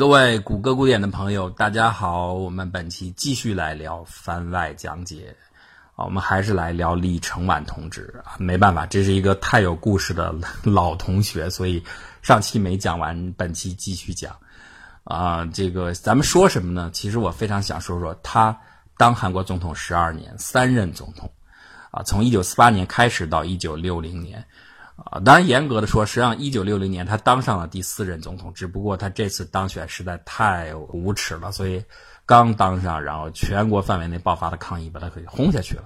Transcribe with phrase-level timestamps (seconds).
[0.00, 5.36] 各位谷歌古典的朋友，大家好，我们本期继续来聊番外讲解
[5.94, 11.84] 啊，我们还是来聊李承晚同志啊，没办法，这是一个太有故事的老同学，所以
[12.22, 14.34] 上期没讲完，本期继续讲
[15.04, 15.44] 啊。
[15.52, 16.88] 这个咱们说什么呢？
[16.94, 18.58] 其实我非常想说说他
[18.96, 21.30] 当韩国总统十二年，三任总统
[21.90, 24.42] 啊，从一九四八年开始到一九六零年。
[25.02, 31.82] 啊，当然，严格的说，实际上，一九六零年他当上了第四任总统，只不过他这次当选实在太无耻了，所以
[32.26, 35.84] 刚当上，然后全国范围内爆发的抗议把他给轰下去了，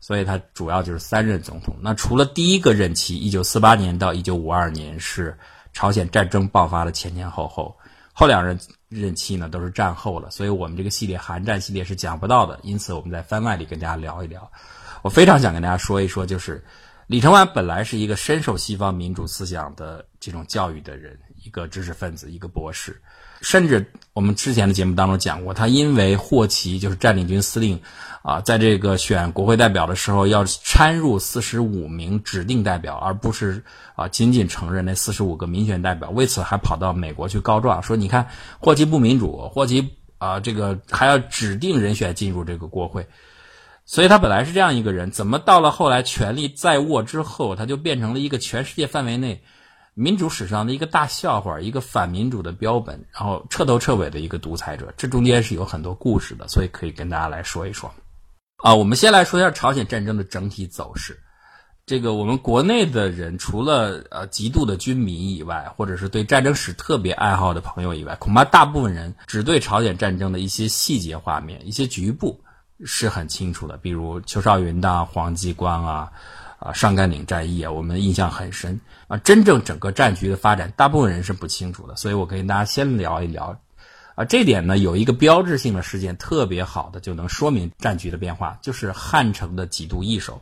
[0.00, 1.76] 所以他主要就是三任总统。
[1.82, 5.36] 那除了第一个任期，一九四八年到一九五二年是
[5.74, 7.76] 朝鲜战争爆发的前前后后，
[8.14, 14.50] 后两任任期呢都是战后了，所以我们这个系列韩战系列是讲不到的，因此我们在番外里跟大家聊一聊。
[15.02, 16.64] 我非常想跟大家说一说，就是。
[17.08, 23.00] 李承晚本来是一个深受西方民主思想的这种教育的人，一个知识分子，一个博士，
[23.40, 27.80] 甚至我们之前的节目当中讲过，他因为霍奇就是占领军司令，
[28.20, 33.64] 啊，在这个选国会代表的时候要掺入四十五名指定代表，而不是
[33.96, 38.28] 啊仅仅承认那四十五个民选代表，为此还跑到美国去告状，说你看
[38.58, 43.08] 霍奇不民主，霍奇啊这个还要指定人选进入这个国会。
[43.90, 49.42] 所以他本来是这样一个人，怎么到了后来权力在握之后，他就变成了一个全世界范围内
[49.94, 54.92] 民主史上的一个大笑话，一个反民主的标本，然后彻头彻尾的一个独裁者。
[54.98, 57.90] 这中间是有很多故事的，所以可以跟大家来说一说。
[58.62, 61.18] 啊，我们先来说一下朝鲜战争的整体走势。
[61.86, 72.38] 这个我们国内的人，除了呃极度的军迷以外，或者是对战争史特别爱好的朋友以外，恐怕大部分人只对朝鲜战争的一些细节画面、一些局部。
[72.84, 76.12] 是很清楚的，比如邱少云的黄继光啊，
[76.58, 79.16] 啊上甘岭战役啊，我们印象很深啊。
[79.18, 83.58] 真正整个战局的发展，大部分人是不清楚的，所以我跟大家先聊一聊
[84.14, 84.24] 啊。
[84.24, 90.40] 这点呢，有一个标志性的事件，特别好的就能说明战局的变化，就是汉城的几度易手。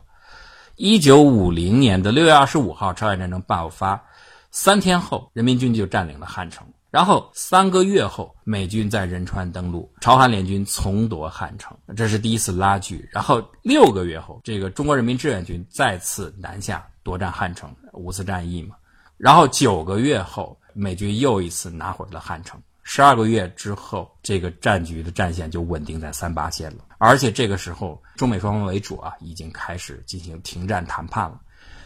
[0.75, 4.03] 一九五零年的六月二十五号，朝鲜战争爆发，
[4.51, 6.67] 三天后，人民军就占领了汉城。
[6.97, 13.07] 然后三个月后，美军在仁川登陆，朝韩联军重夺汉城，这是第一次拉锯。
[13.11, 18.75] 然后六个月后，这个中国人民志愿军再次南下夺占汉城，五次战役嘛。
[19.15, 22.59] 然后九个月后，美军又一次拿回了汉城。
[22.81, 26.83] 十二个月之后，这个战局的战线就稳定在三八线了。
[26.97, 31.39] 而且这个时候，中美双方为主啊，已经开始进行停战谈判了。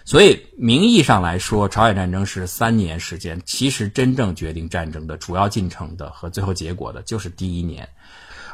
[0.04, 7.88] 所以名义上来说，朝鲜战争是三年时间，其实真正决定战争的主要进程的和最后结果的就是第一年。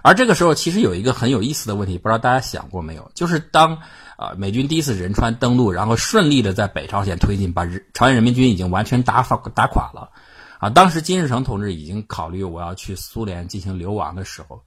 [0.03, 3.11] 而这个时候，其实有一个很有意思的问题，不知道大家想过没有？
[3.13, 3.75] 就是当
[4.17, 10.11] 啊美军第一次仁川登陆，然后顺利的在北朝鲜推进，把朝鲜人民军已经完全打垮打垮了。
[10.59, 14.61] 啊，当时金日成同志已经考虑我要去苏联进行流亡的时候，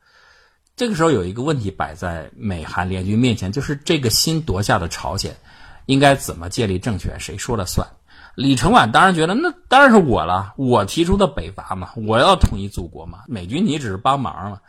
[0.76, 5.34] 这个时候有一个问题摆在美韩联军面前，就是这个新夺下的朝鲜。
[5.90, 7.18] 应该怎么建立政权？
[7.18, 7.84] 谁说了算？
[8.36, 13.24] 李承晚当然觉得那当然是我了，我提出的北伐嘛，我要统一祖国嘛。
[13.26, 14.60] 美军你只是帮忙嘛，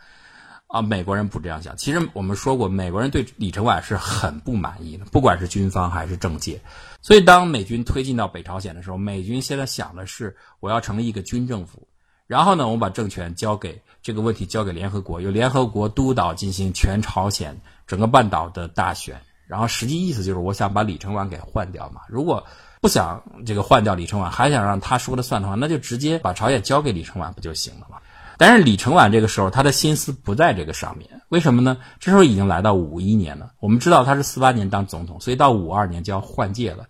[0.66, 1.76] 啊，美国人不这样想。
[1.76, 6.60] 其实我们说过，美国人对李承晚是很不满意的，不管是军方还是政界。
[7.00, 11.86] 所以当美军推进到北朝鲜的时候，美军现在想的是我要成立一个军政府，
[12.26, 17.56] 然后呢，我把政权交给这个问题交给联合国，由联合国督导进行全朝鲜
[17.86, 19.20] 整个半岛的大选。
[19.52, 22.00] 然后实际意思就是，我想把李承晚给换掉嘛。
[22.08, 22.42] 如果
[22.80, 27.98] 不想这个换掉李承晚，还想让他说了算的话，那就直接把朝鲜交给李承晚不就行了吗？
[28.38, 31.76] 但是李承晚这个时候他的心思不在这个上面，为什么呢？
[32.00, 33.50] 这时候已经来到五一年了。
[33.60, 36.86] 我们知道他是四八年当总统，所以到五二年就要换届了。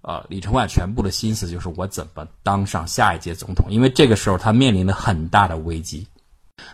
[0.00, 6.06] 呃，李承晚全部的心思就是我怎么当上下一届总统，因为这个时候他面临了很大的危机。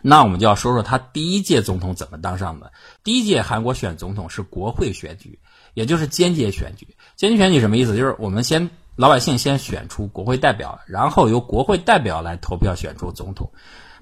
[0.00, 2.72] 那我们就要说说他第一届总统怎么当上的。
[3.04, 5.38] 第一届韩国选总统是国会选举，
[5.75, 6.87] 也就是间接选举。
[7.16, 7.97] 间接选举什么意思？
[7.97, 13.50] 就是我们先老百姓先选出国会代表，然后由国会代表来投票选出总统。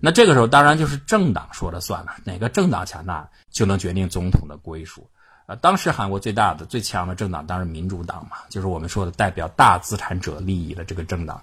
[0.01, 5.07] 那这个时候当然就是政党说了算了，哪个政党强大就能决定总统的归属。
[5.47, 11.43] 呃，当时韩国最大的、最强的政党当然民主党嘛，就是我们说的代表大资产者利益的这个政党。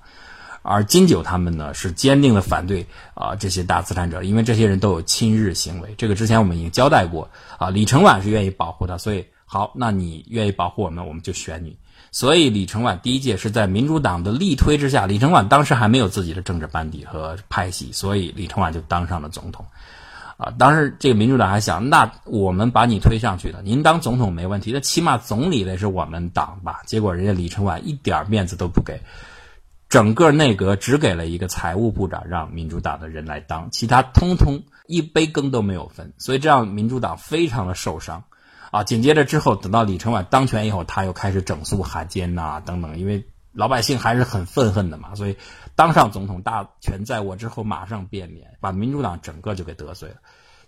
[0.68, 5.96] 而金九他们呢是坚定的反对啊这些大资产者，因为这些人都有亲日行为。
[5.98, 7.69] 这个之前我们已经交代过啊。
[7.69, 11.78] 李承晚是愿意保护他，所以好，那你愿意保护我们，我们就选你。
[12.12, 19.66] 所以李承晚第一届是在民主党的力推之下，李承晚当时还没有自己的政治班底和派系，所以李承晚就当上了总统。
[20.38, 26.81] 啊，当时这个民主党还想，那我们把你推上去的，您当总统没问题，那起码总理得是我们党吧？
[26.86, 29.02] 结果人家李承晚一点面子都不给。
[29.89, 38.24] 整个内阁只给了一个财务部长让民主党的人来当，其他通通一杯羹都没有分，所以这样民主党非常的受伤。
[38.69, 45.38] 啊，紧接着之后，等到李承晚当权以后，他又开始整肃汉奸呐等等，因为老百姓还是很愤恨的嘛，所以
[45.74, 50.16] 当上总统大权在握之后，马上变脸，把民主党整个就给得罪了。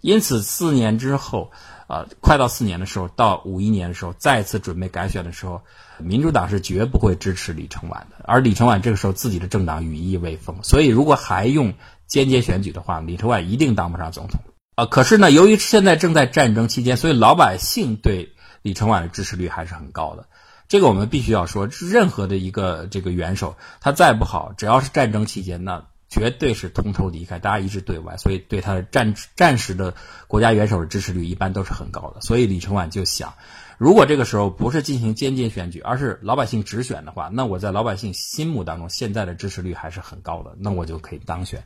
[0.01, 1.51] 因此，四年之后，
[1.87, 5.61] 呃，快到四年的时候，到五一年的时候，再次准备改选的时候，
[5.97, 8.23] 民主党是绝不会支持李承晚的。
[8.25, 11.73] 而李承晚这个时候自己的政党羽翼未丰，所以如果还用
[12.07, 14.39] 间接选举的话，李承晚一定当不上总统。
[14.75, 20.25] 啊，可是呢，由于现在正在战争期间，所以老百姓对李承晚的支持率还是很高的。
[20.69, 29.93] 这个我们必须要说，任何的一个这个元首，他再不好，只要是战争期间，那绝对是同仇敌忾，大家一致对外，所以对他的战战时的
[30.27, 32.21] 国家元首的支持率一般都是很高的。
[32.21, 33.33] 所以李承晚就想，
[33.77, 41.63] 如果这个时候不是进行间接选举，而是老百姓直选的话，那我在老百姓心目当中现在的支持率还是很高的，那我就可以当选。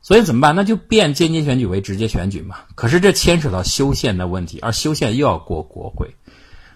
[0.00, 0.54] 所以怎么办？
[0.54, 2.60] 那就变间接选举为直接选举嘛。
[2.74, 6.14] 可是这牵扯到修宪的问题，而修宪又要过国会。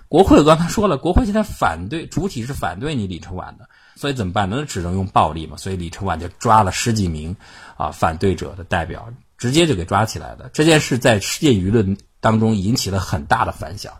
[0.09, 3.69] 国会我刚才说了，国会现在反对，主体是反对你李承晚的。
[3.97, 4.57] 所以怎么办呢？
[4.59, 5.57] 那只能用暴力嘛。
[5.57, 7.35] 所以李承晚就抓了十几名
[7.77, 9.09] 啊反对者的代表，
[9.39, 10.51] 直接就给抓起来了。
[10.53, 13.93] 这件事在世界舆论当中引起了很大的反响，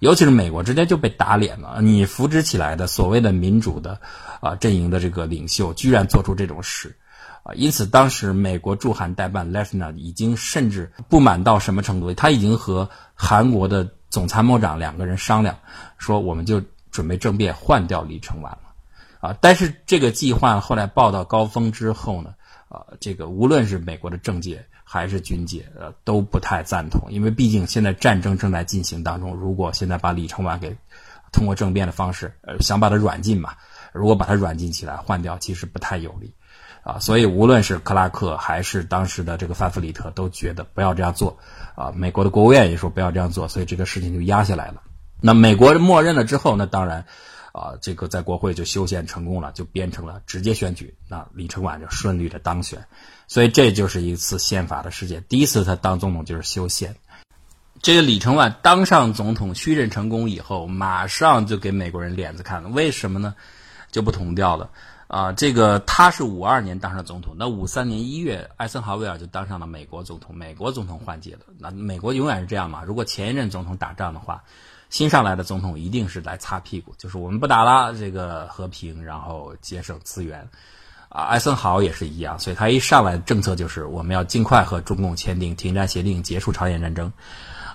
[0.00, 1.80] 尤其是美国直接就被打脸了。
[1.80, 4.00] 你扶植起来的所谓的民主的
[4.40, 6.96] 啊阵营的这个领袖，居然做出这种事。
[7.42, 15.56] 啊，因此当时美国驻韩代办 Lefna 已经甚至不满到什么程度，他已经和韩国的总参谋长两个人商量，
[15.96, 16.60] 说我们就
[16.90, 18.65] 准备政变换掉李承晚了。
[19.26, 22.34] 啊，但是这个计划后来报到高峰之后呢，
[22.68, 30.76] 啊，这个无论是美国的政界还是军界，呃，都不太赞同，因为毕竟现在战争正在进行当中，如果现在把李承晚给
[31.32, 33.54] 通过政变的方式，呃，想把他软禁嘛，
[33.92, 36.32] 如果把他软禁起来换掉，其实不太有利。
[36.84, 41.36] 啊，所以无论是克拉克还是当时的这个范弗里特都觉得不要这样做，
[41.74, 44.82] 啊，美国的国务院也说不要这样做，所以这个事情就压下来了。
[45.20, 47.06] 那美国默认了之后，那当然，
[47.56, 52.86] 啊，这个在国会就修宪成功了，就变成了直接选举，那李承晚就顺利的当选。
[53.28, 56.94] 所以这就是一次宪法的事件，第一次他当总统就是修宪。
[57.80, 63.34] 这个李承晚当上总统续任成功以后，马上就给美国人脸子看了，为什么呢？
[63.90, 64.70] 就不同调了。
[65.08, 70.36] 啊，这个他是五二年当上总统，那五三年一月，艾森豪威尔就当上了美国总统。
[70.36, 72.82] 美国总统换届了，那美国永远是这样嘛？
[72.82, 74.42] 如果前一任总统打仗的话，
[74.88, 80.48] 新上来的总统一定是来擦屁股，就是我们不打了，这个和平，然后节省资源。
[81.08, 87.10] 啊，艾森豪也是一样，所以他一上来政策就是我们要尽快和中共签订停战协定，结束朝鲜战争。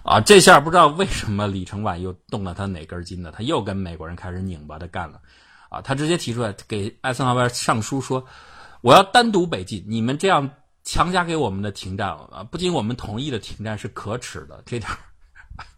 [0.04, 5.22] 啊，这下不知道为什么李承晚又动了他哪根筋了，他又跟美国人开始拧巴的干了。
[5.70, 8.26] 啊，他直接提出来给艾森豪威尔上书说
[8.82, 10.50] ：“我要单独北进，你们这样
[10.84, 14.92] 强加给我们的停战啊，不仅我们同意的停战是可耻的。”这点，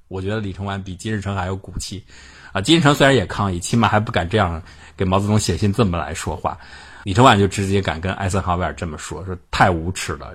[0.08, 2.04] 我觉得李承晚比金日成还有骨气。
[2.52, 4.62] 啊，金日成虽然也抗议，起码还不敢这样
[4.96, 6.58] 给毛泽东写信这么来说话。
[7.04, 10.34] 李承晚就直接敢跟艾森豪威尔这么说，说太无耻了。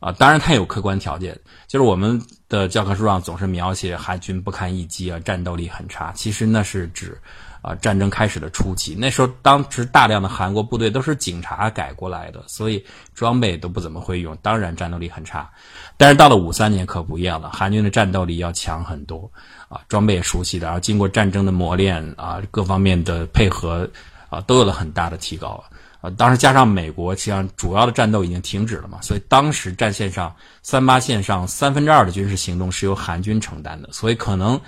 [0.00, 1.38] 啊，当然他有客观条件，
[1.68, 7.16] 就是我们的教科书上总是描写海军不堪一击啊，战斗力很差，其实那是指。
[7.62, 15.48] 啊，战争开始的初期，那时候当时大量的韩国部队都是警察改过来的，所以装备都不怎么会用，当然战斗力很差。
[15.96, 19.30] 但是到了五三年可不一样了，韩军的战斗力要强很多，
[19.68, 23.88] 啊，装备也熟悉的，然后经过战争的磨练，啊，各方面的配合，
[24.28, 25.62] 啊，都有了很大的提高。
[26.00, 34.60] 啊，当时加上美国，实际上主要的战斗已经停止了嘛，所以当时战线上三八线上三分之二的军事行动是由韩军承担的，所以可能。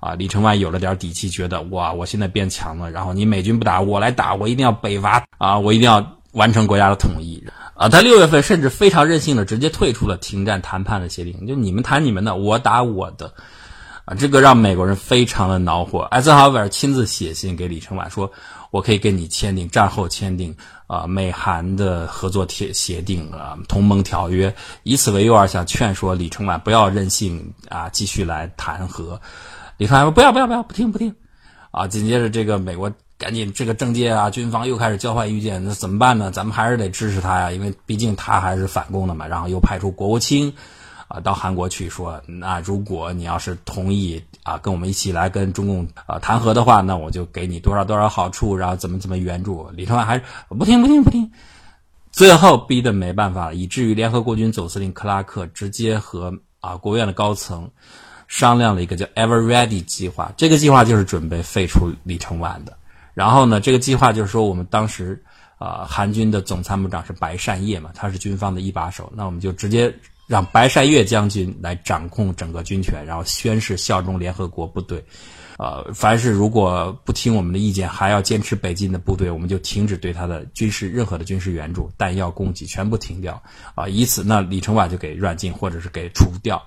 [0.00, 7.88] 啊，李承晚有了点底气，觉得哇，我现在变强了，然后你美军不打，我来打，我一定要北伐啊，我一定要完成国家的统一啊！
[7.88, 13.34] 他六月份甚至非常任性的直接退出了停战谈判的协定，就你们谈你们的，我打我的，
[14.06, 16.00] 啊，这个让美国人非常的恼火。
[16.02, 18.30] 艾森豪威尔亲自写信给李承晚说，
[18.70, 29.20] 我可以跟你签订战后签订啊美韩的合作协协定啊同盟条约，以此为诱饵，想劝说李承晚不要任性啊，继续来谈和。
[29.80, 31.14] 李承晚说：“不要不要不要，不听不听，
[31.70, 36.30] 啊！”紧接着，这个美国赶紧这个政界啊、军方又开始交换意见，那怎么办呢？
[36.30, 39.26] 咱们还是得支持他呀，因为毕竟他还是反共的嘛。
[39.26, 40.52] 然后又派出国务卿
[41.08, 51.32] 啊到韩国去说：“那如果你要是同意啊，跟我们一起来跟中共啊谈和的话，那我就给你多少多少好处，然后怎么怎么援助。”李承晚还是不听不听不听，
[52.12, 57.70] 最后逼得没办法了，以至于联合国军总司令克拉克直接和啊国务院的高层。
[58.30, 62.78] 商量了一个叫 Ever Ready 计划，这个计划就是准备废除李承晚的。
[63.12, 65.20] 然后呢，这个计划就是说，我们当时
[65.58, 69.92] 啊，韩军的总参谋长是白善烨嘛，他是军方的一把手，那我们就直接
[70.28, 75.04] 让白善烨将军来掌控整个军权，然后宣誓效忠联合国部队。
[75.58, 83.42] 呃，凡是如果不听我们的意见，还要坚持北进的部队，我们就停止对他的军事任何的军事援助、弹药供给，全部停掉。
[83.74, 86.62] 啊，以此那李承晚就给软禁或者是给除掉。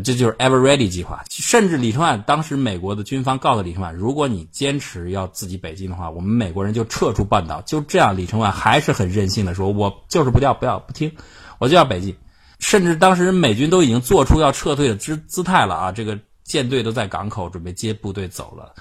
[0.00, 1.24] 这就是 Ever Ready 计划。
[1.30, 7.60] 甚至李承晚当时美国的军方告诉李承晚，如果你坚持要自己北进的话，我们美国人就撤出半岛。
[7.62, 11.12] 就这样，李承晚还是很任性的说：“我就是不要，不要不听，
[11.58, 12.16] 我就要北进。”
[12.58, 16.18] 甚至当时美军都已经做出要撤退的姿姿态了啊，这个。
[16.48, 18.72] 舰队都在港口准备接部队走了，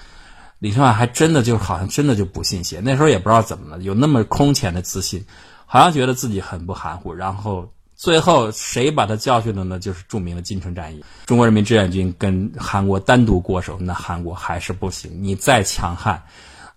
[0.59, 5.25] 李承晚还真的就好像真的就不信邪，那时候也不知道怎么了，有那么空前的自信，
[5.65, 7.13] 好像觉得自己很不含糊。
[7.13, 9.79] 然后最后谁把他教训了呢？
[9.79, 15.11] 就是著名的金城战役，中国人民志愿军跟韩国单独过手，那韩国还是不行。
[15.19, 16.21] 你再强悍，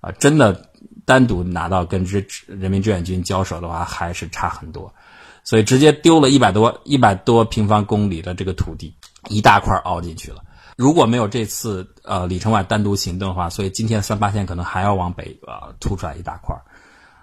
[0.01, 0.71] 啊，真的
[1.05, 4.93] 单独拿到跟之人民志愿军交手的话，还是差很多。
[5.45, 8.95] 所以直接丢了一百多一百多平方公里的这个土地，
[9.29, 10.43] 一大块凹进去了。
[10.77, 16.57] 如果没有这次呃李承晚单独行动的话，所以今天三八线可能还要往北啊突出来一大块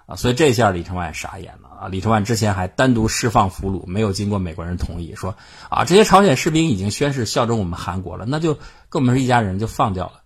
[0.08, 1.88] 啊，所以这下李承晚傻眼了啊！
[1.88, 5.36] 李承晚之前还单独释放俘虏，没有经过美国人同意，说
[5.68, 8.54] 啊这些朝鲜士兵已经宣誓效忠我们韩国了，那就
[8.88, 10.22] 跟我们是一家人，就放掉了。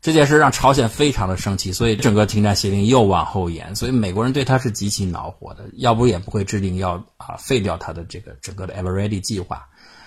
[0.00, 9.66] 这件事让朝鲜非常的生气，所以整个停战协定又往后延，所以美国人对他是极其恼火的，要不也不会制定要啊废掉他的这个整个的 Ever Ready 计划。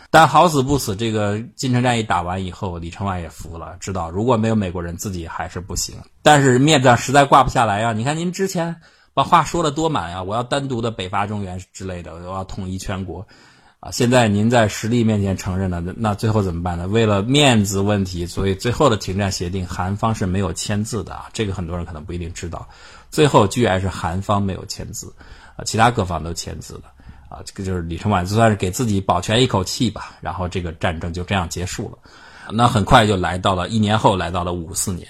[0.09, 5.95] 但好死不死，这个金城战役打完以后，李承晚也服了，知道如果没有美国人，自己还是不行。
[6.21, 7.91] 但是面子上实在挂不下来呀！
[7.91, 8.77] 你看您之前
[9.17, 13.25] 把话说的多满呀，我要单独的北伐中原之类的，我要统一全国，
[13.79, 16.87] 啊，现在您在实力面前承认了，那最后怎么办呢？
[16.87, 21.31] 为了面子问题，所以最后的停战协定，韩方是没有签字的啊。
[21.33, 22.69] 这个很多人可能不一定知道，
[23.09, 25.11] 最后居然是韩方没有签字，
[25.55, 26.83] 啊，其他各方都签字了。
[27.27, 31.97] 啊，这个就是李承晚就算是给自己保全一口气吧，然后这个战争就这样结束了。
[32.53, 35.07] 那很快就来到了一年后，来到了五四年，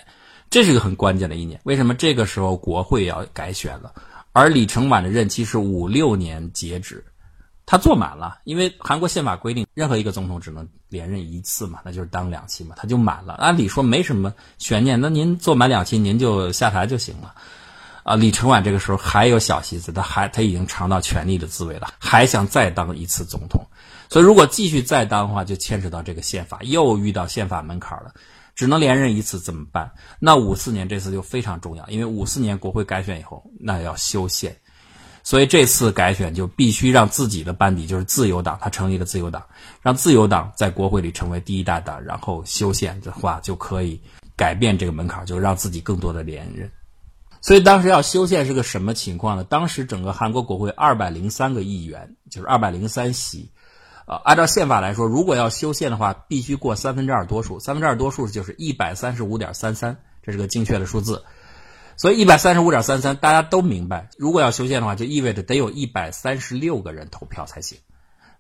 [0.50, 1.60] 这是一个很关键的一年。
[1.64, 3.94] 为什么这个时候国会要改选了？
[4.34, 7.04] 而李承晚的任期是五六年截止，
[7.66, 13.34] 他坐满了，因为韩国宪法规定任何一个总统只能连任一次嘛，那就是当两期嘛，他就满了。
[13.34, 17.34] 按理说没什么悬念，那您坐满两期，您就下台就行了。
[18.04, 23.62] 啊，李承晚这个时候还有小心思，他还他已经尝到权力的滋味了，还想再当一次总统，
[24.10, 28.14] 所以如果继续再当的话，就牵扯到这个宪法，又遇到宪法门槛了，
[28.58, 29.90] 只能连任一次，怎么办？
[30.20, 34.58] 那五四年这次就非常重要，因为五四年国会改选以后，那要修宪，
[35.24, 39.46] 所以这次改选就必须让自己的班底，就是自由党，他成立了自由党，
[39.80, 44.02] 让自由党在国会里成为第一大党，然后修宪的话就可以
[44.36, 46.68] 改变这个门槛，就让自己更多的连任。
[47.40, 49.44] 所以当时要修宪是个什么情况呢？
[49.44, 53.52] 当时整个韩国国会二百零三个议员，就是二百零三席，
[54.08, 61.26] 啊，按照宪法来说，如果要修宪的话，必须过三分之二多数，三分之二多数就是一百三十五点三三，这是个精确的数字。
[61.98, 67.80] 所以一百三十五点三三，大家都明白，如果要修宪的话，就意味着得有一百三十六个人投票才行，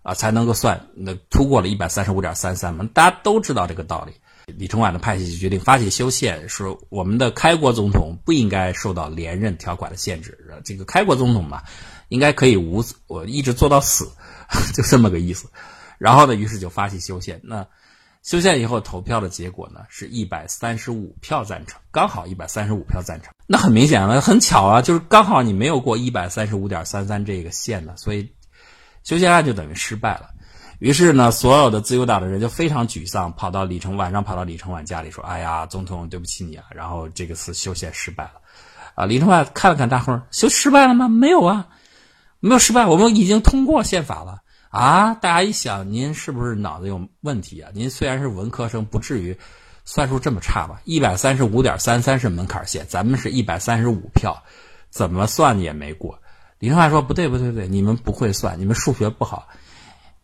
[0.04, 4.14] 啊，才能够算那突过了一百三十五点三三嘛，大家都知道这个道理。
[4.46, 10.38] 李承晚的派系就决定发起修宪，说我们的开国总统不应该受到连任条款的限制。
[10.64, 11.64] 这个开国总统嘛，
[12.08, 14.10] 应该可以无我一直做到死，
[14.74, 15.48] 就这么个意思。
[15.98, 17.39] 然后呢，于是就发起修宪。
[17.44, 17.66] 那
[18.24, 23.34] 修宪以后投票的结果呢，是一百三十五票赞成，刚好一百三十五票赞成。
[23.48, 28.30] 那很明显了，很巧啊，就是刚好你没有过一百三十五点三三这个线呢，所以
[29.04, 30.30] 修宪案就等于失败了。
[30.80, 38.34] 于是呢，所有的自由党的人就非常沮丧，跑到李承晚上跑到李承晚家里说：“哎呀，总统，对不起你啊！”然后这个次修宪失败了，
[38.94, 41.10] 啊，李承晚看了看大伙修失败了吗？
[41.10, 41.68] 没有啊，
[42.39, 45.13] 没有失败，我们已经通过宪法了啊！
[45.15, 47.72] 大家一想，您是不是脑子有问题啊？
[47.74, 49.38] 您虽然是文科生，不至于
[49.86, 50.82] 算术这么差吧？
[50.84, 54.44] 一百三十五点三三是门槛线，咱们是一百三十五票，
[54.89, 56.20] 怎么算也没过。
[56.60, 59.48] 李承晚说：“不对，不对，不对，你们不会算，你们数学不好。”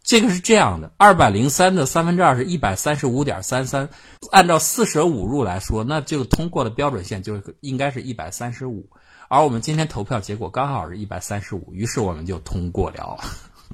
[0.03, 3.88] 这个是这样的，二百零三的三分之二是一百三十五点三三，
[4.32, 8.89] 按照四舍五入来说，那就通过的标准线就应该是一百三十五，
[9.34, 13.18] 而我们今天投票结果刚好是一百三十五，于是我们就通过了。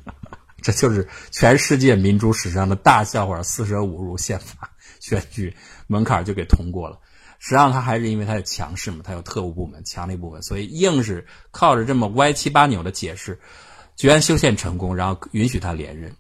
[0.64, 4.70] 这就是全世界民主史上的大笑话，四舍五入宪法
[5.02, 5.54] 选举
[5.88, 6.98] 门槛就给通过了。
[7.40, 13.38] 实际上他还是因为他有强势嘛，他有特务部门、强力部门，所以硬是靠着这么歪七八扭的解释。
[13.98, 16.16] 居然修宪成功，然后允许他连任。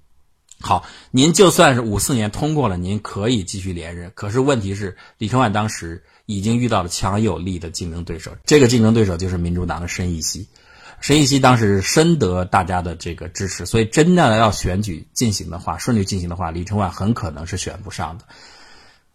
[0.61, 4.11] 好，您就算是五四年通过了，您可以继续连任。
[4.13, 10.47] 可是问题是，李承晚当时已经遇到了强有力的竞争对手，这个竞争对手就是民主党的申义熙。
[10.99, 18.25] 申义熙当时深得大家的这个支持，所以真的要选举进行的话，顺利进行的话，李承晚很可能是选不上的。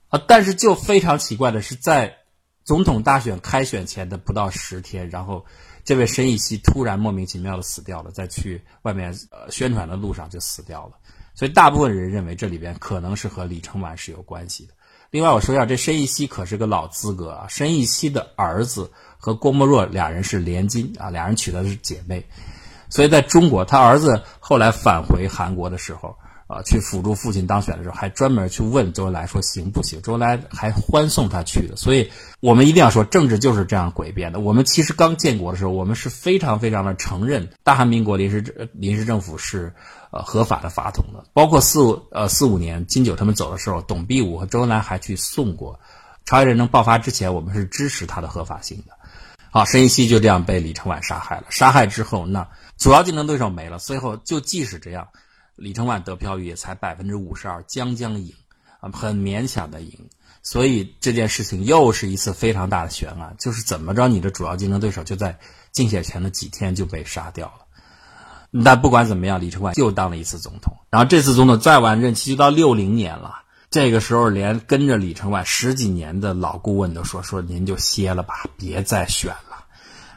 [0.09, 2.17] 啊，但是就非常奇怪的是，在
[2.65, 5.45] 总统大选开选前的不到十天，然后
[5.85, 10.93] 这位申义熙突然莫名其妙的死掉了，在去外面呃宣传的路上就死掉了。
[11.35, 14.73] 所以大部分人认为这里边可能是和李承晚是有关系的。
[15.11, 18.91] 另外我说一下，这申一熙可是个老资格啊，申一熙的儿子。
[19.17, 22.23] 和郭沫若俩人是连襟啊，俩人娶的是姐妹，
[22.91, 26.15] 所以在中国，他儿子后来返回韩国的时候
[26.55, 30.01] 啊，去辅助父亲当选的时候，还专门去问周恩来说行不行？
[30.03, 31.75] 周恩来还欢送他去的。
[31.75, 32.09] 所以，
[32.41, 34.39] 我们一定要说，政治就是这样诡辩的。
[34.39, 39.75] 我们其实刚建国的时候，我们是非常非常的承认大韩民国临时临时政府是
[40.13, 41.25] 呃合法的法统的。
[41.33, 45.79] 包括四五呃四五年金九他们走的时候，董必武和周恩来还去送过。
[46.25, 48.95] 朝鲜战争爆发之前，我们是支持他的合法性的。
[49.51, 51.45] 好，申一熙就这样被李承晚杀害了。
[51.51, 53.79] 杀害之后，那主要竞争对手没了。
[53.79, 55.07] 最后，就即使这样，
[55.57, 58.35] 李承晚得票率也才百分之五十二，将将赢，
[58.81, 60.09] 啊，很勉强的赢。
[60.43, 65.39] 所以这件事情又是一次非常大的悬案，就是怎么着，你的主要竞争对手就在
[65.73, 68.63] 竞选前的几天就被杀掉了。
[68.65, 70.77] 但不管怎么样，李承晚又当了一次总统。
[70.91, 73.43] 然后这次总统再完任期就到六零年了。
[73.71, 79.54] 这个时候，连跟着李承晚十几年的老顾问都说：“说您就歇了吧，别再选了。”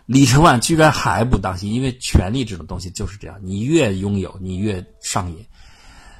[0.07, 5.45] 李承晚居然还不当心，因为权力这种东西就是这样，你越拥有，你越上瘾。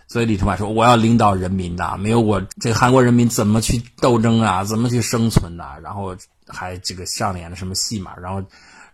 [0.10, 4.64] 所以李承晚说：“我要领导人民呐，没有我，这韩国人民怎么去斗争啊？
[4.64, 6.16] 怎么去生存呐？”然后
[6.48, 8.16] 还这个上演了什么戏码？
[8.18, 8.42] 然后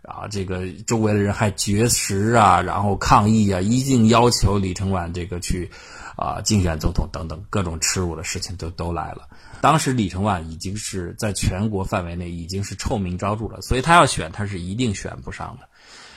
[0.02, 5.68] 啊，这个周围的人还绝食啊，然后抗议啊，一定要求李承晚这个去。
[6.16, 9.28] 啊，竞选总统等等各种耻辱的事情都都来了。
[9.60, 15.66] 当时李承晚已经是在全国范围内已经是臭名昭著了，所以他要选他是一定选不上的，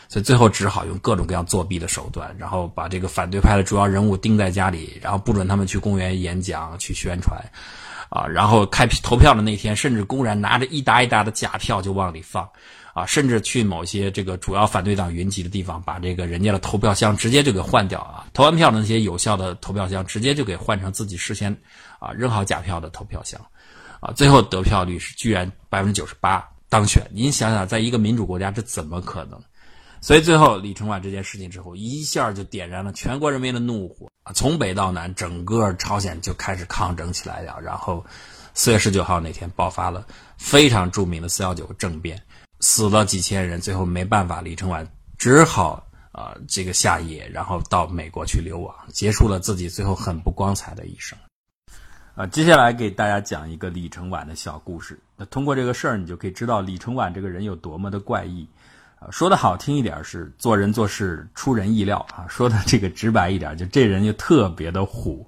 [0.10, 7.40] 所以最后只好用各种各样作弊的手段，然后把这个反对派的主要人物盯在家里，然后不准他们去公园演讲去宣传，
[8.10, 12.48] 啊，然后开投票的那天，甚至公然拿着一沓一沓的假票就往里放。
[12.98, 18.26] 啊，甚至去某些这个主要反对党云集的地方，把这个人家的投票箱直接就给换掉啊！
[18.34, 21.56] 投完票的那些有效的投票箱，直接就给换成自己事先
[22.00, 23.40] 啊扔好假票的投票箱，
[24.00, 27.04] 啊，最后得票率是居然百分之九十八当选。
[27.14, 29.40] 您想想，在一个民主国家，这怎么可能？
[30.02, 34.34] 所以最后李承晚这件事情之后，一下就点燃了全国人民的怒火啊！
[34.34, 37.60] 从北到南，整个朝鲜就开始抗争起来了。
[37.62, 38.04] 然后
[38.56, 40.04] 四月十九号那天爆发了
[40.36, 42.20] 非常著名的四幺九政变。
[42.60, 51.18] 死了几千人，最后没办法，李承晚只好啊这个下野，然后到美国去流亡，结束了自己最后很不光彩的一生。
[52.16, 55.00] 啊，接下来给大家讲一个李承晚的小故事。
[55.16, 58.48] 那通过这个事儿，你就可以知道李承晚这个人有多么的怪异。
[59.00, 65.28] 啊，说的好听一点是做人做事出人意料啊，说的这个直白一点，就这人就特别的虎。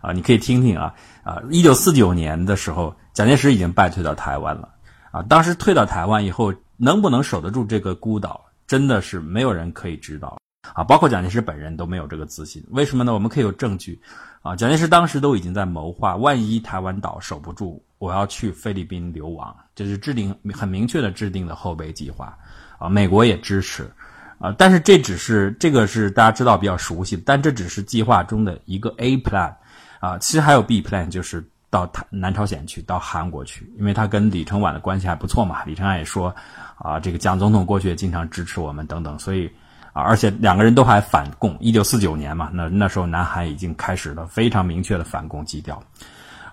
[0.00, 4.68] 啊，你可以听听啊啊，一九四九年的时候，蒋介石已经败退到台湾了。
[5.10, 6.54] 啊，当时退到台湾以后。
[6.80, 10.38] 能不能守得住这个孤岛，真的是没有人可以知道
[10.74, 10.84] 啊！
[10.84, 12.64] 包括蒋介石本人都没有这个自信。
[12.70, 13.12] 为什么呢？
[13.12, 14.00] 我们可以有证据
[14.42, 14.54] 啊！
[14.54, 22.38] 蒋介石当时都已经在谋划，万一台湾岛守不住，我要去菲律宾流亡，这是制定很明确的制定的后备计划
[22.78, 22.88] 啊！
[22.88, 23.90] 美国也支持
[24.38, 29.52] 啊，但是这只是这个是大家知道比较熟悉，但这只是计划中的一个 A plan
[29.98, 31.44] 啊，其实还有 B plan，就是。
[31.70, 35.62] 到南朝鲜去，到韩国去，因为他跟李承晚的关系还不错嘛。
[35.66, 36.34] 李承晚也说，
[36.76, 39.46] 啊，这个蒋总统过去也经常支持我们等等，所以
[39.92, 41.54] 啊，而且两个人都还反共。
[41.60, 45.82] 一九四九年嘛，那那时候南韩已经开始了非常明确的反共基调，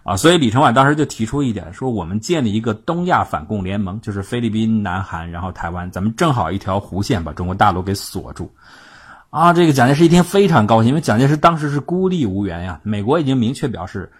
[0.04, 8.54] 啊，所以李承晚当时就提出一点，说我们建立一个东亚反共联盟，就是菲律宾、南韩，然后台湾，咱们正好一条弧线把中国大陆给锁住。
[9.30, 14.12] 啊，这个蒋介石一听非常高兴，因为蒋介石当时是孤立无援呀，美国已经明确表示。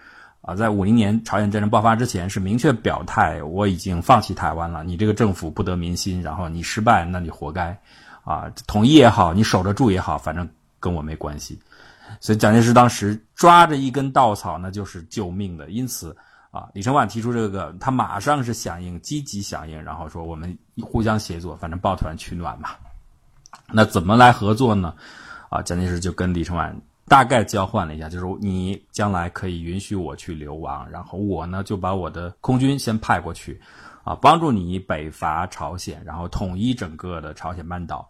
[0.46, 4.84] 啊，在五零年朝鲜战争爆发之前，是明确表态，我已经放弃台湾了。
[4.84, 7.76] 你这个政府不得民心，然后你失败，那你活该。
[8.22, 11.58] 啊，统一也好，你守得住也好，反正跟我没关系。
[12.20, 15.68] 所以蒋介石当时抓着一根稻草，那就是救命的。
[15.68, 16.16] 因此，
[16.52, 22.70] 啊，李承晚提出这个，他马上是响应，积极响应，然后说我们互相协作，反正抱团取暖嘛。
[23.72, 24.94] 那怎么来合作呢？
[25.48, 26.76] 啊，蒋介石就跟李承晚。
[27.08, 33.60] 大概交换了一下，就是你将来可以允许我去流亡，然后我呢就把我的空军先派过去，
[34.02, 38.08] 啊，帮助你北伐朝鲜，然后统一整个的朝鲜半岛，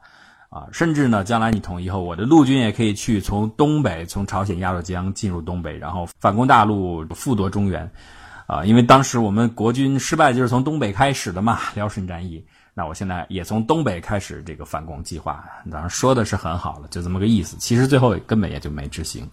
[0.48, 7.90] 啊，甚至呢将来你统一后，我的陆军也可以去从东北，从朝鲜鸭绿江进入东北，然后反攻大陆，复夺中原，
[8.46, 12.42] 啊，因为当时我们国军失败就是从东北开始的嘛，辽沈战役，
[12.78, 17.56] 那我现在也从东北开始这个反攻计划，当然说的是很好了，就这么个意思。
[17.58, 19.26] 其实最后根本也就没执行，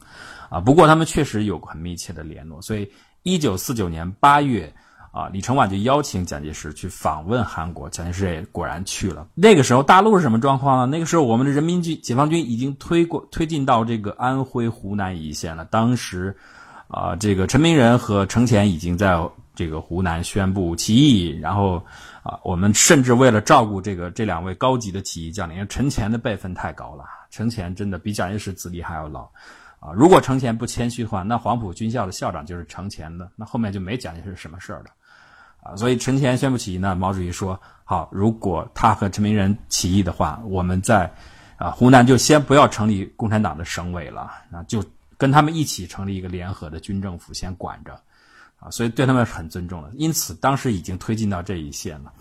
[0.49, 2.61] 啊，不过他们确实有很密切的联络。
[2.61, 2.89] 所以，
[3.23, 4.73] 一九四九年八月，
[5.11, 9.27] 啊，李承晚就邀请蒋介石去访问韩国，蒋介石也果然去了。
[9.35, 10.85] 那个时候大陆是什么状况呢？
[10.85, 15.65] 那个时候我们的人民军解放军已经推过推进到这个安徽、湖南一线了。
[15.65, 16.33] 当时，
[16.87, 19.19] 啊，这个陈明仁和程潜已经在
[19.55, 21.83] 这个湖南宣布起义，然后。
[22.23, 29.23] 啊，我们甚至为了照顾这个这两位高级的起义将领，因为陈乾的辈分太高了，陈乾真的比蒋介石资历还要老，
[29.81, 34.85] 啊，如果陈前不谦虚的话，那黄埔军校的校长就是程前的，那后面就没蒋介石什么事儿了，
[35.63, 41.13] 啊，所以陈前宣布起义呢，毛主席说好，如果他和陈明仁起义的话，我们在
[41.57, 44.81] 啊湖南就先不要成立共产党的省委了，那就
[45.17, 47.99] 跟他们一起成立一个联合的军政府，先管着。
[48.63, 52.13] 啊，所以对他们是很尊重的，因此当时已经推进到这一线了。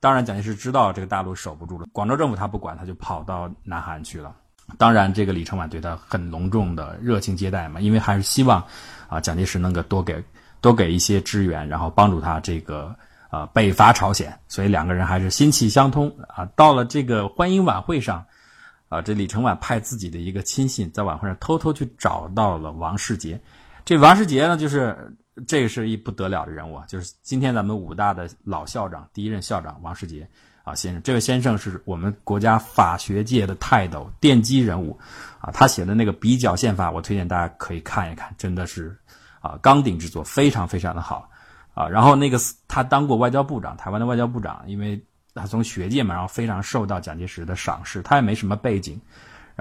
[0.00, 4.34] 当然，蒋介石知道这个大陆守不住了，广州政府他不管，他就跑到南韩去了。
[4.78, 8.64] 当然，这个李承晚对他很隆重的热情接待嘛，因为还是希望
[9.08, 10.24] 啊蒋介石能够多给
[10.60, 12.92] 多给一些支援，然后帮助他这个
[13.28, 14.36] 啊北伐朝鲜。
[14.48, 16.44] 所以两个人还是心气相通啊。
[16.56, 18.24] 到了这个欢迎晚会上，
[18.88, 23.40] 啊，这李承晚派自己的一个亲信在晚会上偷偷去找到了王世杰。
[23.84, 25.16] 这王世杰呢，就是。
[25.46, 30.28] 这个是一不得了的人物啊，就是今天咱们武大的老校长，第一任校长王世杰
[30.62, 31.02] 啊先生。
[31.02, 34.98] 这位先生是我们国家法学界的泰斗、奠基人物
[35.40, 35.50] 啊。
[35.50, 38.94] 他写的那个《比较宪法》，我推荐大家可以看一看，真的是
[39.40, 41.28] 啊钢鼎之作，非常非常的好
[41.72, 41.88] 啊。
[41.88, 45.02] 然后那个他当过外交部长，台湾的外交部长，因为
[45.34, 48.02] 他从学界嘛，然后非常受到蒋介石的赏识。
[48.02, 49.00] 他也没什么背景。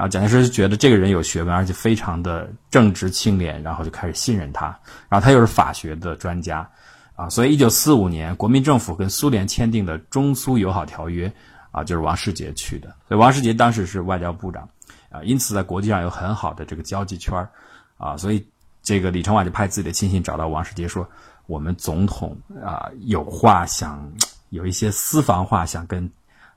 [0.01, 4.65] 然后蒋介石觉得这个人有学问，而且非常的正直清廉，然后就开始信任他。
[5.07, 6.67] 然后他又是法学的专家，
[7.15, 11.31] 啊，所以一九四五年国民政府跟苏联签订的中苏友好条约，
[11.69, 12.87] 啊，就是王世杰去的。
[13.07, 14.67] 所以王世杰当时是外交部长，
[15.11, 17.47] 啊，因此在国际上有很好的这个交际圈
[17.97, 18.43] 啊，所以
[18.81, 21.07] 这个李承晚就派自己的亲信找到王世杰说
[21.45, 22.35] ：“我们总统
[22.65, 24.11] 啊有话想，
[24.49, 26.09] 有一些私房话想跟。”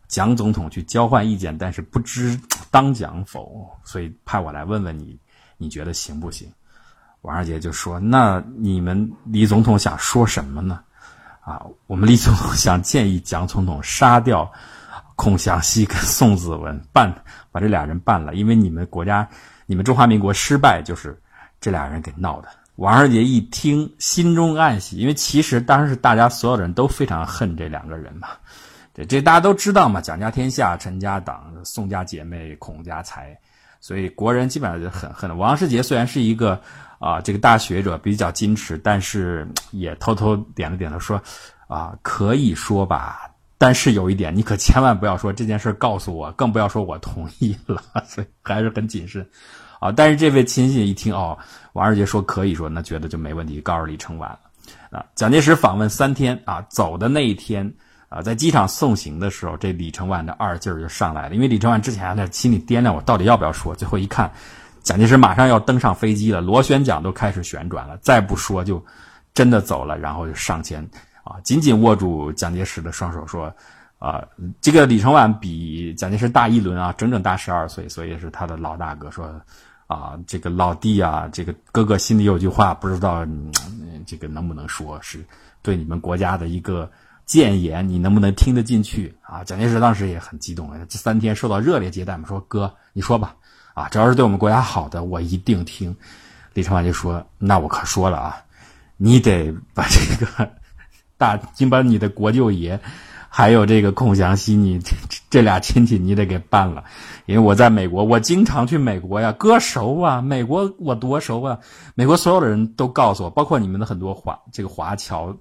[0.06, 2.38] 蒋总统去交换意见，但是不知
[2.74, 5.16] 当讲否，所以派我来问问你，
[5.56, 6.50] 你觉得行不行？
[7.20, 10.80] 王二姐就说：“那你们李总统想说什么呢？
[11.44, 14.50] 啊，我们李总统想建议蒋总统杀掉
[15.14, 17.14] 孔祥熙跟宋子文，办
[17.52, 19.28] 把这俩人办了，因为你们国家，
[19.66, 21.16] 你们中华民国失败就是
[21.60, 28.30] 这俩人给闹的。”王二姐一听，心中暗喜，因为其实当时大家所有人都非常恨这两个人嘛。
[28.94, 33.36] 这这大家都知道嘛，蒋家天下，陈家党，宋家姐妹，孔家财，
[33.80, 36.60] 所以国人基本上就很恨王世杰虽然是一个
[37.00, 41.20] 啊这个大学者，比较矜持，但是也偷偷点了点头说，
[41.66, 43.28] 啊可以说吧，
[43.58, 49.28] 但是有一点，你可千万不要说这件事告诉我，更不要说我同意了，所以还是很谨慎
[49.80, 49.90] 啊。
[49.90, 51.36] 但是这位亲信一听哦，
[51.72, 55.04] 王世杰说可以说，那觉得就没问题，告诉李承晚了啊。
[55.16, 57.74] 蒋介石访问三天啊，走的那一天。
[58.14, 61.34] 啊，在机场送行的时候，这李承晚的二劲儿就上来了。
[61.34, 63.74] 因为李承晚之前在心里掂量，我到底要不要说。
[63.74, 64.30] 最后一看，
[64.84, 68.80] 蒋介石马上要登上飞机了，螺旋桨都开始旋转了，再不说就
[69.34, 69.98] 真的走了。
[69.98, 70.88] 然后就上前
[71.24, 73.52] 啊，紧紧握住蒋介石的双手，说
[73.98, 74.22] ：“啊，
[74.60, 79.10] 这个李承晚比蒋介石大一轮啊，整整大十二岁，所以是他的老大哥。
[79.10, 79.28] 说
[79.88, 83.26] 啊，这个老弟啊，这个哥哥心里有句话，不知道
[84.06, 85.18] 这个能不能说，是
[85.62, 86.88] 对你们国家的一个。”
[87.26, 89.42] 谏言，你能不能听得进去啊？
[89.44, 92.28] 蒋介石当时也很激动，这三天受到热烈接待嘛。
[92.28, 93.34] 说哥，你说吧，
[93.72, 95.96] 啊，只要是对我们国家好的，我一定听。
[96.52, 98.36] 李承晚就说：“那我可说了啊，
[98.96, 100.50] 你得把这个
[101.16, 102.78] 大，你把你的国舅爷，
[103.28, 104.78] 还有这个孔祥熙，你
[105.30, 106.84] 这俩亲戚你得给办了，
[107.26, 111.58] 因为我在美国，我经常去美国呀，哥熟啊，美国我多熟啊，
[111.94, 115.34] 美国所有的人都告诉我，包括你们的很多华这个华侨。”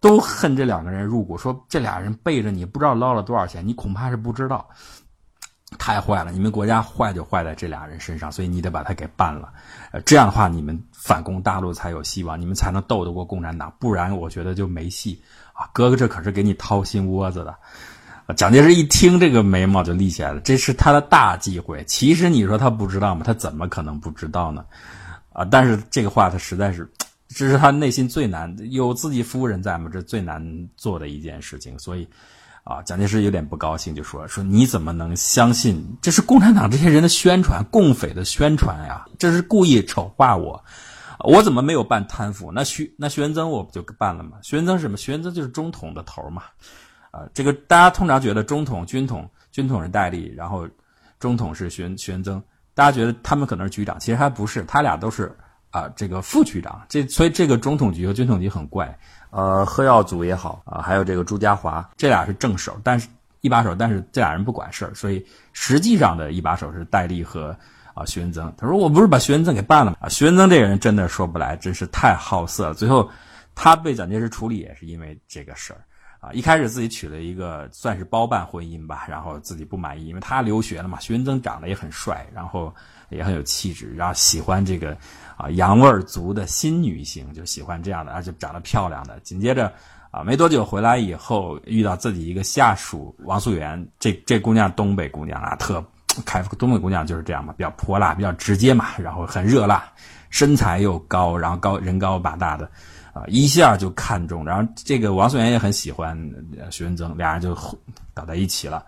[0.00, 4.66] 都恨这两个人入股，说这俩人背着你不知道捞了多少钱，你恐怕是不知道，
[5.78, 6.32] 太坏了！
[6.32, 9.52] 你们国家坏就坏在这俩人身上，所以你得把他给办了。
[9.92, 15.68] 呃，这样的话你们反攻大陆才有希望，你们才能斗得过共产党，不然我觉得就没戏啊！
[15.72, 17.54] 哥哥，这可是给你掏心窝子的。
[18.36, 21.84] 蒋介石一听这个眉毛就立起来了，这是他的大忌讳。
[21.84, 23.22] 其实你说他不知道吗？
[23.22, 24.64] 他怎么可能不知道呢？
[25.32, 25.44] 啊！
[25.44, 26.90] 但是这个话他实在是。
[27.32, 31.78] 这是他内心最难，有自己夫人在嘛，这最难做的一件事情。
[31.78, 32.06] 所以，
[32.64, 39.06] 啊，蒋介石有点不高兴，就说：“说你怎么能相信这是共产党这些人的宣传，共匪的宣传呀？
[39.16, 40.62] 这是故意丑化我，
[41.20, 42.50] 我怎么没有办贪腐？
[42.52, 44.38] 那徐那徐文增我不就办了吗？
[44.42, 44.96] 徐文增是什么？
[44.96, 46.42] 徐文增就是中统的头嘛，
[47.12, 50.68] 啊，这个大家通常觉得中统、军统、军统是戴笠，然后
[51.20, 52.42] 中统是徐徐文增，
[52.74, 55.32] 大家觉得他们可能是局长，其实还不是，他俩都是
[55.70, 56.82] 啊这个副局长。
[56.88, 58.98] 这所以这个中统局和军统局很怪。
[59.30, 63.08] 呃，贺耀祖也好啊，还有这个朱家骅，这俩是正手，但是
[63.42, 67.56] 一把手，但是这俩人不管事儿，所以实际上的一把手是戴笠和
[67.94, 68.52] 啊徐文增。
[68.58, 69.98] 他说我不是把徐文增给办了吗？
[70.00, 72.74] 啊，徐文增这个人真的说不来，真是太好色了。
[72.74, 73.08] 最后
[73.54, 75.78] 他被蒋介石处理也是因为这个事儿。
[76.18, 80.98] 啊，一开始自己娶了一个算是包办婚姻吧，然后自己不满意，因为他留学了嘛。
[81.00, 82.74] 徐文增长得也很帅，然后
[83.10, 84.96] 也很有气质，然后喜欢这个
[85.36, 89.18] 啊洋味儿足的新女性，就喜欢这样的，而且长得漂亮的。
[89.20, 89.72] 紧接着
[90.10, 95.84] 啊，没多久回来以后，遇到自己一个下属王素媛，这这姑娘东北姑娘啊，特
[96.24, 99.84] 开东北姑娘就是这样嘛，比较泼辣，比较直接嘛，然后很热辣，
[100.30, 102.70] 身材又高，然后高人高马大的。
[103.12, 106.16] 啊，一下就看中，然后这个王素媛也很喜欢
[106.70, 107.52] 徐文增，俩人就
[108.14, 108.86] 搞在一起了。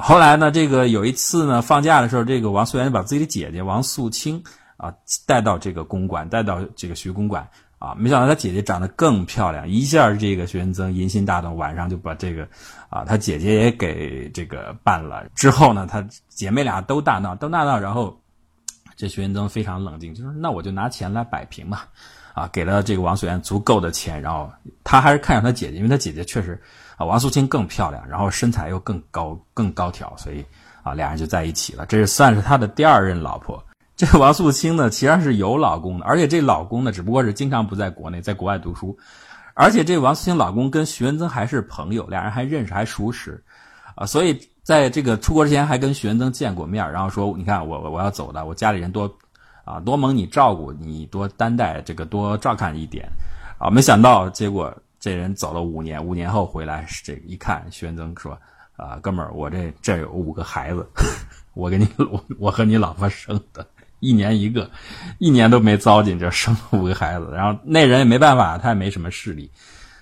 [0.00, 4.42] 后来呢，这个有一次呢，放假的时候，这个王素媛把自己的姐姐王素清
[4.76, 4.92] 啊
[5.26, 12.48] 带到这个公馆，带到这个徐公馆啊，没想到他姐姐长得更漂亮，一下这个徐文增淫心大动，晚上就把这个
[12.88, 15.26] 啊他姐姐也给这个办了。
[15.34, 18.18] 之后呢，他姐妹俩都大闹，都大闹，然后
[18.96, 21.80] 这徐文增非常冷静，就说那我就拿钱来摆平嘛。
[22.34, 24.50] 啊，给了这个王素媛足够的钱，然后
[24.82, 26.60] 他还是看上他姐姐，因为他姐姐确实
[26.96, 30.44] 啊，王素清更漂亮，然后身材又更高、更高挑，所以
[30.82, 31.84] 啊，俩人就在一起了。
[31.86, 33.62] 这是算是他的第二任老婆。
[33.96, 38.96] 这个王素清呢，其实是有老公的，而且这老公呢，只不过是经常不在国内，在国外读书。
[39.54, 43.42] 而且这王素清老公跟徐文增还是朋友，俩人还认识，还熟识
[43.94, 44.04] 啊。
[44.04, 49.08] 所以在这个出国之前，还跟徐文增见过面，然后说：“你看，我我要走了，我家里人多。”
[49.64, 53.08] 啊，多蒙你照顾，你多担待，这个多照看一点，
[53.56, 54.70] 啊，没想到结果
[55.04, 58.32] 这人走了五年，五年后回来，这一看，徐文增说，
[58.74, 60.88] 啊，哥们儿，我这这有五个孩子，
[61.52, 63.66] 我给你我我和你老婆生的，
[64.00, 64.70] 一年一个，
[65.18, 69.50] 一年都没糟践，就生了五个孩子，然后那人也没办法，他也没什么势力，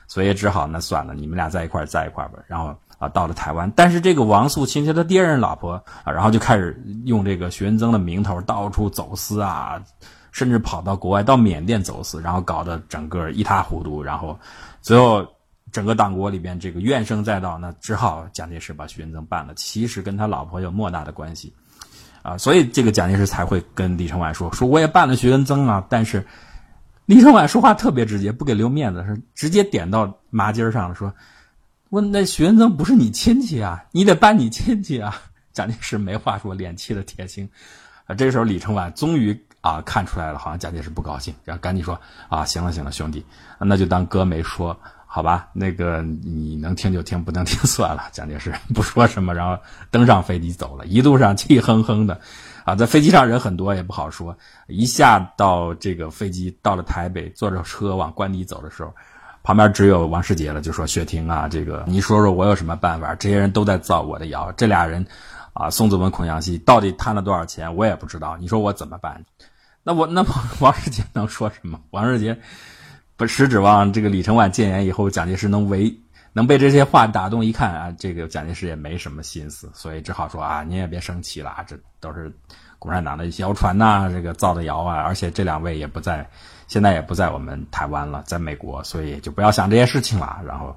[0.06, 2.72] 所以只好那算了，你们俩在一块儿在一块儿吧，然后。
[2.98, 5.72] 啊，到了台湾，但是这个王素清是他第二任老婆
[6.04, 9.82] 啊，然后就开始用这个徐文增的名头到处走私啊，
[10.30, 14.38] 甚至跑到国外到缅甸走私，然后搞得整个一塌糊涂，然后
[14.82, 15.26] 最后
[15.70, 19.54] 整个党国里边这个怨声载道，那只好蒋介石把徐文增办了。
[19.54, 21.50] 其实跟他老婆有莫大的关系
[22.22, 26.26] 啊，所以这个蒋介石才会跟李承晚说说我也办了徐文增啊，但是
[27.06, 31.12] 李承晚说话特别直接，不给留面子，是直接点到麻筋上了说。
[31.90, 33.84] 问那徐文增不是你亲戚啊？
[33.92, 35.14] 你得办你亲戚啊！
[35.52, 37.46] 蒋介石没话说，脸气的铁青。
[38.06, 41.98] 啊，这时候李承晚终于啊看出来了，好像蒋介石不高兴，然后赶紧说
[42.28, 43.24] 啊，行了行了，兄弟，
[43.58, 45.48] 那就当哥没说，好吧？
[45.54, 48.04] 那个你能听就听，不能听算了。
[48.12, 49.56] 蒋介石不说什么，然后
[49.90, 50.84] 登上飞机走了。
[50.84, 52.20] 一路上气哼哼的，
[52.64, 54.36] 啊，在飞机上人很多也不好说。
[54.66, 58.92] 一下到这个飞机到了台北，坐着车往官邸走的时候。
[59.44, 63.12] 旁边只有王世杰了，就说薛婷啊，这个你说说我有什么办法？
[63.16, 65.04] 这些人都在造我的谣，这俩人，
[65.52, 68.36] 啊，宋子文、孔祥熙到底贪了多少钱，我也不知道。
[68.36, 69.20] 你说我怎么办？
[69.82, 70.24] 那我那
[70.60, 71.80] 王世杰能说什么？
[71.90, 72.38] 王世杰
[73.16, 75.92] 不实指望这个李承晚谏言以后，蒋介石能为
[76.32, 77.44] 能被这些话打动。
[77.44, 82.32] 一看啊，这个蒋介石也没什么心思，所以只好说啊，您也别生气了，这都是
[82.78, 86.28] 共产党的谣传呐，这个造的谣啊，而且这两位也不在。
[86.68, 90.40] 现在也不在我们台湾了，在美国，所以就不要想这些事情了。
[90.42, 90.74] 然后，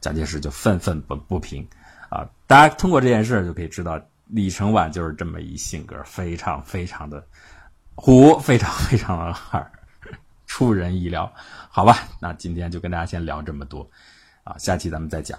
[0.00, 1.66] 蒋介石就愤愤不不平，
[2.08, 7.22] 啊，大家通过这件事就可以知道，李承晚就是这么一性格，非常非常的
[7.96, 9.72] 虎，非常非常的二，
[10.46, 11.32] 出人意料。
[11.68, 13.90] 好吧，那今天就跟大家先聊这么多，
[14.44, 15.38] 啊，下期咱们再讲。